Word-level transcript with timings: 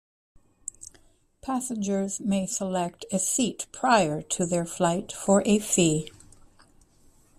Passengers 1.43 2.19
may 2.21 2.47
select 2.47 3.05
a 3.11 3.19
seat 3.19 3.67
prior 3.71 4.23
to 4.23 4.47
their 4.47 4.65
flight 4.65 5.11
for 5.11 5.43
a 5.45 5.59
fee. 5.59 6.09